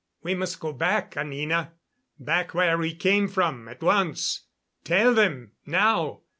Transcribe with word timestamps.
"We 0.23 0.33
must 0.33 0.59
go 0.59 0.73
back, 0.73 1.15
Anina 1.15 1.73
back 2.17 2.55
where 2.55 2.75
we 2.75 2.95
came 2.95 3.27
from 3.27 3.67
at 3.67 3.83
once. 3.83 4.47
Tell 4.83 5.13
them 5.13 5.51
now! 5.67 6.21